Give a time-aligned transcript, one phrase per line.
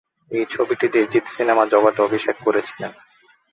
[0.31, 2.91] এই ছবিটি দিয়ে জিৎ সিনেমা জগতে অভিষেক করেছিলেন।